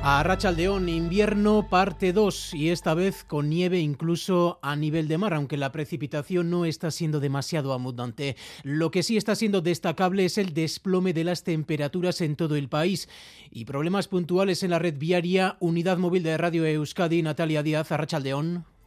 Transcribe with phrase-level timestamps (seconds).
[0.00, 5.34] A Rachaldeón, invierno parte 2 y esta vez con nieve incluso a nivel de mar,
[5.34, 8.36] aunque la precipitación no está siendo demasiado abundante.
[8.62, 12.68] Lo que sí está siendo destacable es el desplome de las temperaturas en todo el
[12.68, 13.08] país
[13.50, 15.56] y problemas puntuales en la red viaria.
[15.58, 18.77] Unidad móvil de Radio Euskadi, Natalia Díaz, a Rachaldeón.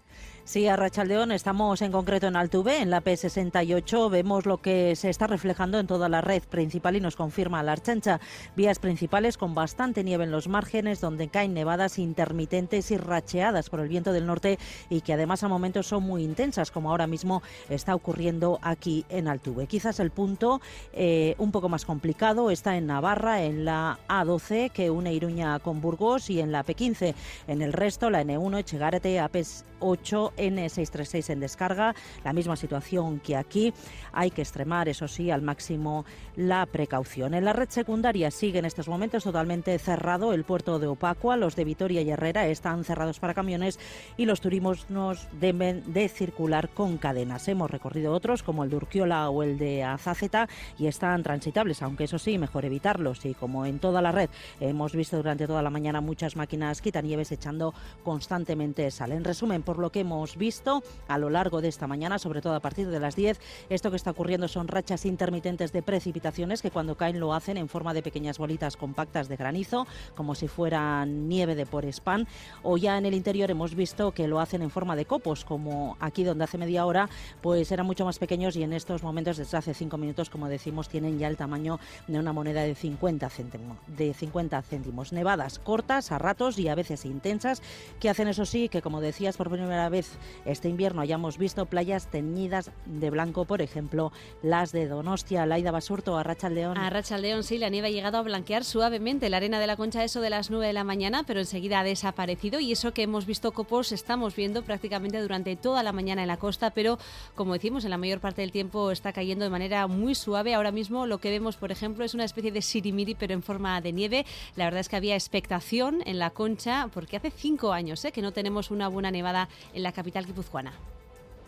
[0.43, 4.09] Sí, a Rachaldeón estamos en concreto en Altuve, en la P68.
[4.09, 7.73] Vemos lo que se está reflejando en toda la red principal y nos confirma la
[7.73, 8.19] Archancha.
[8.55, 13.81] Vías principales con bastante nieve en los márgenes, donde caen nevadas intermitentes y racheadas por
[13.81, 14.57] el viento del norte
[14.89, 19.27] y que además a momentos son muy intensas, como ahora mismo está ocurriendo aquí en
[19.27, 19.67] Altuve.
[19.67, 20.59] Quizás el punto
[20.91, 25.81] eh, un poco más complicado está en Navarra, en la A12 que une Iruña con
[25.81, 27.13] Burgos y en la P15.
[27.47, 31.95] En el resto, la N1, Echegarete, AP8 N636 en descarga.
[32.23, 33.73] La misma situación que aquí.
[34.13, 37.33] Hay que extremar, eso sí, al máximo la precaución.
[37.33, 41.37] En la red secundaria sigue en estos momentos totalmente cerrado el puerto de Opacua.
[41.37, 43.79] Los de Vitoria y Herrera están cerrados para camiones
[44.17, 47.47] y los turismos nos deben de circular con cadenas.
[47.47, 50.47] Hemos recorrido otros como el de Urquiola o el de Azaceta
[50.77, 53.25] y están transitables, aunque eso sí, mejor evitarlos.
[53.25, 57.31] Y como en toda la red hemos visto durante toda la mañana muchas máquinas quitanieves
[57.31, 59.11] echando constantemente sal.
[59.11, 62.55] En resumen, por lo que hemos visto a lo largo de esta mañana, sobre todo
[62.55, 66.71] a partir de las 10, esto que está ocurriendo son rachas intermitentes de precipitaciones que
[66.71, 71.27] cuando caen lo hacen en forma de pequeñas bolitas compactas de granizo, como si fueran
[71.27, 72.25] nieve de por spam,
[72.63, 75.97] o ya en el interior hemos visto que lo hacen en forma de copos, como
[75.99, 77.09] aquí donde hace media hora,
[77.41, 80.89] pues eran mucho más pequeños y en estos momentos, desde hace cinco minutos, como decimos,
[80.89, 83.77] tienen ya el tamaño de una moneda de 50 céntimos.
[83.87, 85.13] De 50 céntimos.
[85.13, 87.61] Nevadas cortas, a ratos y a veces intensas,
[87.99, 90.10] que hacen eso sí, que como decías por primera vez
[90.45, 96.17] este invierno hayamos visto playas teñidas de blanco, por ejemplo, las de Donostia, Laida Basurto,
[96.17, 96.77] Arracha León.
[96.77, 100.03] Arracha León, sí, la nieve ha llegado a blanquear suavemente la arena de la concha,
[100.03, 103.25] eso de las 9 de la mañana, pero enseguida ha desaparecido y eso que hemos
[103.25, 106.97] visto copos estamos viendo prácticamente durante toda la mañana en la costa, pero
[107.35, 110.53] como decimos, en la mayor parte del tiempo está cayendo de manera muy suave.
[110.53, 113.79] Ahora mismo lo que vemos, por ejemplo, es una especie de sirimiri, pero en forma
[113.81, 114.25] de nieve.
[114.55, 118.11] La verdad es que había expectación en la concha, porque hace cinco años ¿eh?
[118.11, 120.73] que no tenemos una buena nevada en la capital guipuzcoana.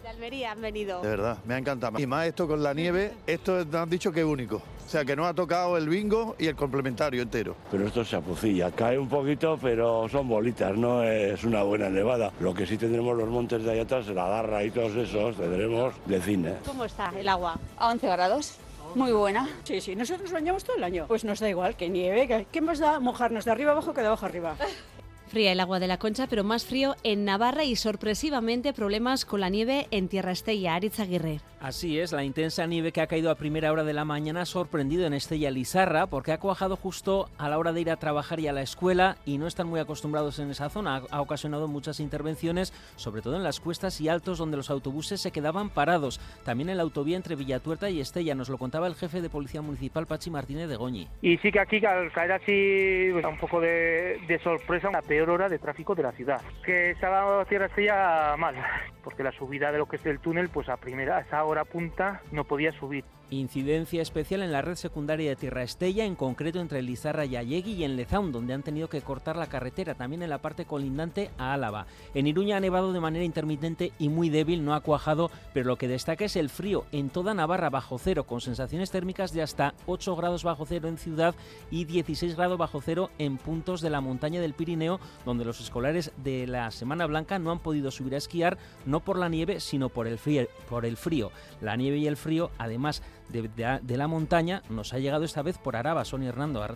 [0.04, 1.02] De Almería han venido.
[1.02, 1.98] De verdad, me ha encantado.
[1.98, 4.62] Y más esto con la nieve, esto han dicho que es único.
[4.86, 7.56] O sea, que no ha tocado el bingo y el complementario entero.
[7.72, 12.34] Pero esto se apucilla, cae un poquito, pero son bolitas, no es una buena nevada.
[12.42, 15.94] Lo que sí tendremos los montes de allá atrás, la garra y todos esos, tendremos
[16.06, 16.56] de cine.
[16.66, 17.58] ¿Cómo está el agua?
[17.78, 18.58] A 11 grados.
[18.96, 19.50] Muy buena.
[19.64, 21.06] Sí, sí, nosotros bañamos todo el año.
[21.08, 24.08] Pues nos da igual que nieve, ¿qué más da mojarnos de arriba abajo que de
[24.08, 24.56] abajo arriba?
[25.34, 29.40] Fría el agua de la concha, pero más frío en Navarra y sorpresivamente problemas con
[29.40, 30.76] la nieve en Tierra Estella.
[30.76, 31.40] Aritz Aguirre.
[31.60, 34.46] Así es, la intensa nieve que ha caído a primera hora de la mañana ha
[34.46, 38.42] sorprendido en Estella Lizarra porque ha cuajado justo a la hora de ir a trabajar
[38.42, 41.04] y a la escuela y no están muy acostumbrados en esa zona.
[41.10, 45.32] Ha ocasionado muchas intervenciones, sobre todo en las cuestas y altos donde los autobuses se
[45.32, 46.20] quedaban parados.
[46.44, 49.62] También en la autovía entre Villatuerta y Estella, nos lo contaba el jefe de Policía
[49.62, 51.08] Municipal, Pachi Martínez de Goñi.
[51.22, 55.23] Y sí que aquí al caer así pues, un poco de, de sorpresa, la peor
[55.30, 56.42] hora de tráfico de la ciudad.
[56.66, 58.56] Que estaba Tierra Estella mal,
[59.04, 61.66] porque la subida de lo que es el túnel, pues a primera, a esa hora
[61.66, 63.04] punta, no podía subir.
[63.30, 67.74] Incidencia especial en la red secundaria de Tierra Estella, en concreto entre Lizarra y Allegui
[67.74, 71.32] y en Lezaun, donde han tenido que cortar la carretera, también en la parte colindante
[71.40, 71.88] a Álava.
[72.14, 75.78] En Iruña ha nevado de manera intermitente y muy débil, no ha cuajado, pero lo
[75.78, 79.74] que destaca es el frío en toda Navarra bajo cero, con sensaciones térmicas de hasta
[79.88, 81.34] 8 grados bajo cero en ciudad
[81.72, 86.12] y 16 grados bajo cero en puntos de la montaña del Pirineo, donde los escolares
[86.18, 88.60] de la Semana Blanca no han podido subir a esquiar,
[89.00, 90.48] por la nieve, sino por el frío.
[90.70, 91.32] Por el frío.
[91.62, 95.76] La nieve y el frío, además de, la montaña nos ha llegado esta vez por
[95.76, 96.74] Araba, Sonia Hernando, a.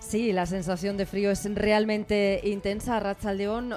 [0.00, 2.96] Sí, la sensación de frío es realmente intensa.
[2.96, 3.00] A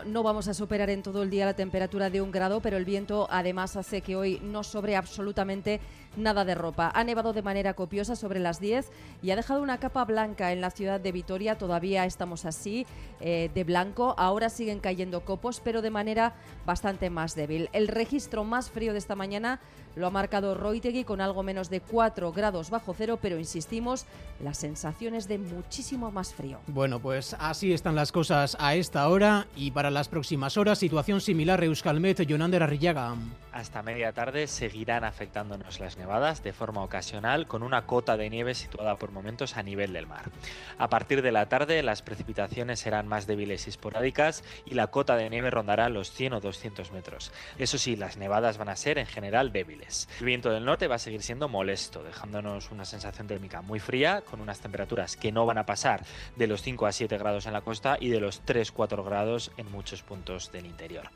[0.06, 2.86] no vamos a superar en todo el día la temperatura de un grado, pero el
[2.86, 5.80] viento además hace que hoy no sobre absolutamente
[6.18, 6.92] nada de ropa.
[6.94, 8.90] Ha nevado de manera copiosa sobre las 10
[9.22, 11.58] y ha dejado una capa blanca en la ciudad de Vitoria.
[11.58, 12.86] Todavía estamos así,
[13.20, 14.16] eh, de blanco.
[14.18, 16.34] Ahora siguen cayendo copos, pero de manera
[16.66, 17.70] bastante más débil.
[17.74, 19.60] El registro más frío de esta mañana
[19.96, 24.06] lo ha marcado Roitegui con algo menos de 4 4 grados bajo cero, pero insistimos,
[24.42, 26.60] las sensaciones de muchísimo más frío.
[26.68, 31.22] Bueno, pues así están las cosas a esta hora y para las próximas horas, situación
[31.22, 33.16] similar Euskalmet, Jonander Arrillaga.
[33.54, 38.56] Hasta media tarde seguirán afectándonos las nevadas de forma ocasional con una cota de nieve
[38.56, 40.32] situada por momentos a nivel del mar.
[40.78, 45.18] A partir de la tarde las precipitaciones serán más débiles y esporádicas y la cota
[45.18, 47.32] de nieve rondará los 100 o 200 metros.
[47.58, 50.08] Eso sí, las nevadas van a ser en general débiles.
[50.20, 54.22] El viento del norte va a seguir siendo molesto, dejándonos una sensación térmica muy fría
[54.22, 56.06] con unas temperaturas que no van a pasar
[56.38, 59.72] de los 5 a 7 grados en la costa y de los 3-4 grados en
[59.72, 61.10] muchos puntos del interior.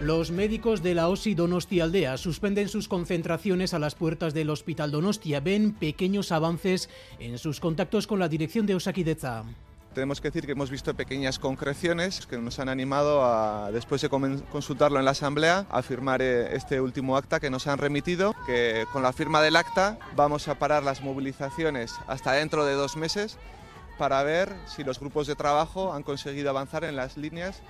[0.00, 4.90] Los médicos de la OSI Donostia Aldea suspenden sus concentraciones a las puertas del Hospital
[4.90, 5.40] Donostia.
[5.40, 6.88] Ven pequeños avances
[7.18, 9.44] en sus contactos con la dirección de Osakideza.
[9.94, 14.08] Tenemos que decir que hemos visto pequeñas concreciones que nos han animado a, después de
[14.08, 18.84] consultarlo en la Asamblea, a firmar eh, este último acta que nos han remitido, que
[18.92, 23.36] con la firma del acta vamos a parar las movilizaciones hasta dentro de dos meses
[23.98, 27.60] para ver si los grupos de trabajo han conseguido avanzar en las líneas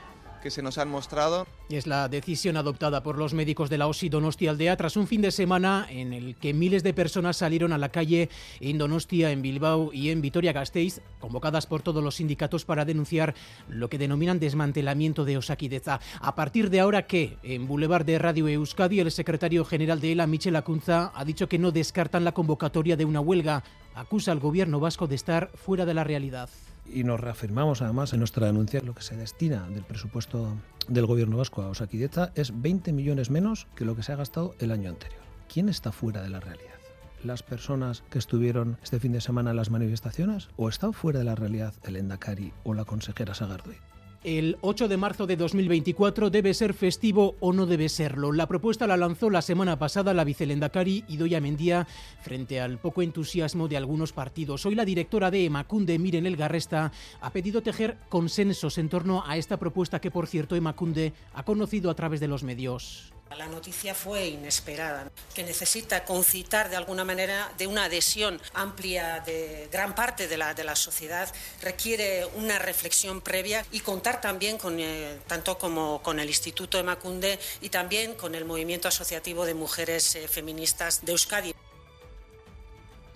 [0.40, 1.46] que se nos han mostrado.
[1.68, 5.22] Es la decisión adoptada por los médicos de la OSI Donostia Aldea tras un fin
[5.22, 8.28] de semana en el que miles de personas salieron a la calle
[8.60, 13.34] en Donostia, en Bilbao y en Vitoria-Gasteiz, convocadas por todos los sindicatos para denunciar
[13.68, 16.00] lo que denominan desmantelamiento de Osakideza.
[16.20, 20.26] A partir de ahora que en Boulevard de Radio Euskadi el secretario general de ELA,
[20.26, 23.62] Michel Acunza, ha dicho que no descartan la convocatoria de una huelga.
[23.94, 26.48] Acusa al gobierno vasco de estar fuera de la realidad
[26.92, 30.56] y nos reafirmamos además en nuestra denuncia lo que se destina del presupuesto
[30.88, 34.54] del gobierno vasco a Osakideza es 20 millones menos que lo que se ha gastado
[34.58, 35.20] el año anterior.
[35.52, 36.80] ¿Quién está fuera de la realidad?
[37.24, 40.48] ¿Las personas que estuvieron este fin de semana en las manifestaciones?
[40.56, 43.76] ¿O están fuera de la realidad el Endacari o la consejera Sagardoy?
[44.22, 48.32] El 8 de marzo de 2024 debe ser festivo o no debe serlo.
[48.32, 51.86] La propuesta la lanzó la semana pasada la vicelendacari Idoia Mendía
[52.20, 54.66] frente al poco entusiasmo de algunos partidos.
[54.66, 59.58] Hoy la directora de Emacunde, Miren Elgarresta, ha pedido tejer consensos en torno a esta
[59.58, 63.12] propuesta que, por cierto, Emacunde ha conocido a través de los medios.
[63.36, 69.68] La noticia fue inesperada, que necesita concitar de alguna manera de una adhesión amplia de
[69.70, 71.32] gran parte de la, de la sociedad,
[71.62, 76.82] requiere una reflexión previa y contar también con, eh, tanto como con el Instituto de
[76.82, 81.54] Macunde y también con el Movimiento Asociativo de Mujeres eh, Feministas de Euskadi.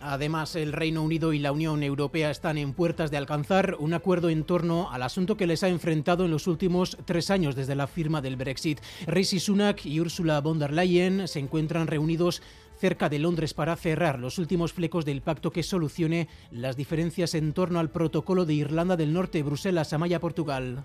[0.07, 4.29] Además, el Reino Unido y la Unión Europea están en puertas de alcanzar un acuerdo
[4.29, 7.87] en torno al asunto que les ha enfrentado en los últimos tres años desde la
[7.87, 8.81] firma del Brexit.
[9.07, 12.43] Rishi Sunak y Ursula von der Leyen se encuentran reunidos
[12.79, 17.55] cerca de Londres para cerrar los últimos flecos del pacto que solucione las diferencias en
[17.55, 20.85] torno al protocolo de Irlanda del Norte, Bruselas, Amaya, Portugal.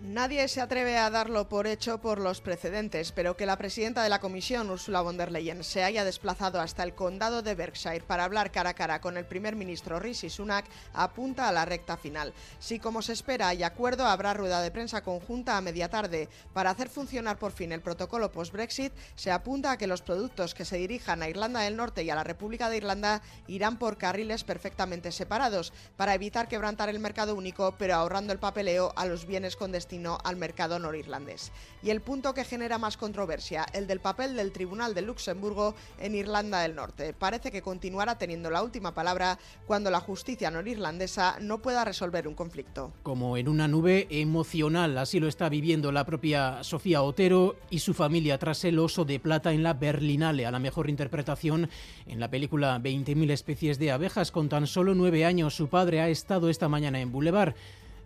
[0.00, 4.08] Nadie se atreve a darlo por hecho por los precedentes, pero que la presidenta de
[4.08, 8.22] la Comisión, Ursula von der Leyen, se haya desplazado hasta el condado de Berkshire para
[8.22, 12.32] hablar cara a cara con el primer ministro Rishi Sunak apunta a la recta final.
[12.60, 16.28] Si, como se espera, hay acuerdo, habrá rueda de prensa conjunta a media tarde.
[16.52, 20.64] Para hacer funcionar por fin el protocolo post-Brexit, se apunta a que los productos que
[20.64, 24.44] se dirijan a Irlanda del Norte y a la República de Irlanda irán por carriles
[24.44, 29.56] perfectamente separados, para evitar quebrantar el mercado único, pero ahorrando el papeleo a los bienes
[29.56, 29.87] con destino
[30.24, 31.50] al mercado norirlandés.
[31.82, 36.14] Y el punto que genera más controversia, el del papel del Tribunal de Luxemburgo en
[36.14, 37.14] Irlanda del Norte.
[37.14, 42.34] Parece que continuará teniendo la última palabra cuando la justicia norirlandesa no pueda resolver un
[42.34, 42.92] conflicto.
[43.02, 47.94] Como en una nube emocional, así lo está viviendo la propia Sofía Otero y su
[47.94, 51.70] familia tras el oso de plata en la Berlinale, a la mejor interpretación
[52.06, 54.32] en la película 20.000 especies de abejas.
[54.32, 57.54] Con tan solo nueve años, su padre ha estado esta mañana en Boulevard.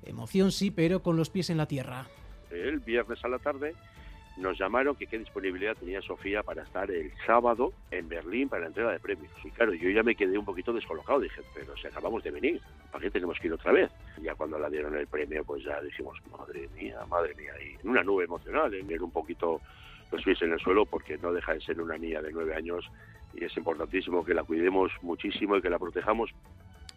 [0.05, 2.07] Emoción sí, pero con los pies en la tierra.
[2.51, 3.75] El viernes a la tarde
[4.37, 8.69] nos llamaron que qué disponibilidad tenía Sofía para estar el sábado en Berlín para la
[8.69, 9.33] entrega de premios.
[9.45, 11.21] Y claro, yo ya me quedé un poquito descolocado.
[11.21, 13.91] Dije, pero si acabamos de venir, ¿para qué tenemos que ir otra vez?
[14.23, 17.53] Ya cuando la dieron el premio, pues ya dijimos, madre mía, madre mía.
[17.63, 19.61] Y en una nube emocional, en ver un poquito
[20.11, 22.85] los pies en el suelo, porque no deja de ser una niña de nueve años
[23.35, 26.31] y es importantísimo que la cuidemos muchísimo y que la protejamos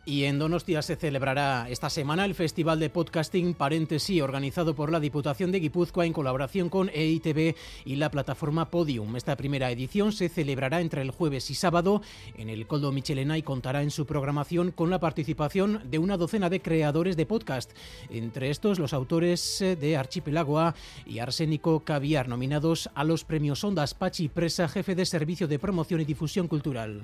[0.06, 5.00] y en Donostia se celebrará esta semana el Festival de Podcasting Paréntesis, organizado por la
[5.00, 9.16] Diputación de Guipúzcoa en colaboración con EITB y la plataforma Podium.
[9.16, 12.04] Esta primera edición se celebrará entre el jueves y sábado
[12.38, 16.50] en el Coldo Michelena y contará en su programación con la participación de una docena
[16.50, 17.72] de creadores de podcast,
[18.12, 20.76] entre estos los autores de Archipelagoa
[21.08, 26.02] y Arsénico Caviar, nominados a los premios Ondas Pachi Presa, jefe de Servicio de Promoción
[26.02, 27.02] y Difusión Cultural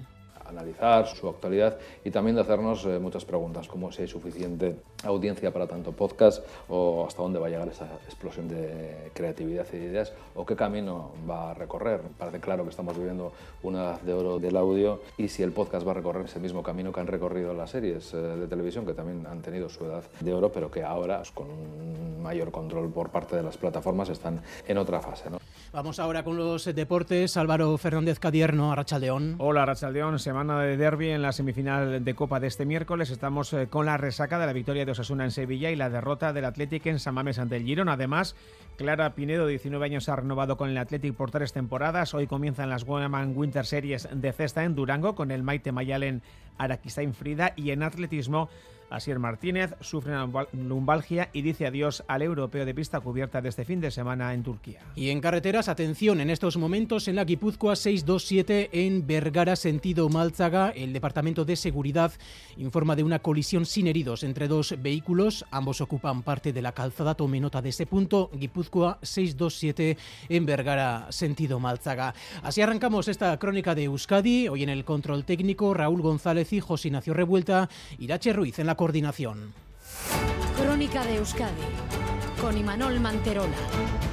[0.52, 5.52] analizar su actualidad y también de hacernos eh, muchas preguntas, como si hay suficiente audiencia
[5.52, 9.86] para tanto podcast o hasta dónde va a llegar esa explosión de creatividad y de
[9.86, 12.02] ideas o qué camino va a recorrer.
[12.18, 13.32] Parece claro que estamos viviendo
[13.64, 16.64] una edad de oro del audio y si el podcast va a recorrer ese mismo
[16.64, 20.04] camino que han recorrido las series eh, de televisión, que también han tenido su edad
[20.20, 24.10] de oro, pero que ahora, pues, con un mayor control por parte de las plataformas,
[24.10, 25.30] están en otra fase.
[25.30, 25.40] ¿no?
[25.74, 27.38] Vamos ahora con los deportes.
[27.38, 29.36] Álvaro Fernández Cadierno, Arrachaldeón.
[29.38, 30.20] Hola, Arrachaldeón.
[30.20, 33.12] Semana de derby en la semifinal de Copa de este miércoles.
[33.12, 36.34] Estamos eh, con la resaca de la victoria de Osasuna en Sevilla y la derrota
[36.34, 37.90] del Athletic en San Mamés ante el Girón.
[37.90, 38.36] Además,
[38.82, 42.16] Clara Pinedo, 19 años, ha renovado con el Athletic por tres temporadas.
[42.16, 46.24] Hoy comienzan las Women's Winter Series de cesta en Durango con el Maite Mayalen
[46.58, 48.50] Araquistain Frida y en atletismo
[48.92, 53.66] Asier Martínez sufre una lumbalgia y dice adiós al europeo de pista cubierta de este
[53.66, 54.82] fin de semana en Turquía.
[54.96, 60.72] Y en carreteras, atención, en estos momentos en la Guipúzcoa 627 en Vergara, sentido Málzaga,
[60.72, 62.12] el Departamento de Seguridad
[62.58, 65.46] informa de una colisión sin heridos entre dos vehículos.
[65.52, 67.16] Ambos ocupan parte de la calzada.
[67.16, 68.30] Tome nota de ese punto.
[68.34, 68.71] Guipúzcoa
[69.02, 69.98] 627
[70.30, 72.14] en Vergara, sentido Málzaga.
[72.44, 74.48] Así arrancamos esta crónica de Euskadi.
[74.48, 77.70] Hoy en el control técnico, Raúl González y José Ignacio Revuelta.
[78.00, 79.54] Irache Ruiz en la coordinación.
[80.58, 81.62] Crónica de Euskadi
[82.40, 84.11] con Imanol Manterola.